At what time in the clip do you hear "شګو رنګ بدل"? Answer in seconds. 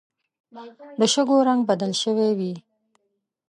1.13-1.91